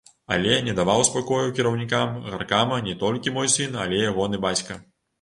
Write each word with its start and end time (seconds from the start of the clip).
Але 0.35 0.53
не 0.67 0.73
даваў 0.79 1.03
спакою 1.09 1.43
кіраўнікам 1.59 2.17
гаркама 2.33 2.83
не 2.91 2.99
толькі 3.07 3.37
мой 3.39 3.55
сын, 3.61 3.81
але 3.89 4.05
ягоны 4.11 4.45
бацька. 4.51 4.85